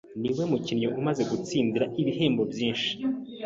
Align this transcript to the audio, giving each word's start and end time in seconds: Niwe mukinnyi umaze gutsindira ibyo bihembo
Niwe 0.21 0.43
mukinnyi 0.51 0.87
umaze 0.99 1.21
gutsindira 1.31 1.85
ibyo 2.01 2.03
bihembo 2.07 2.41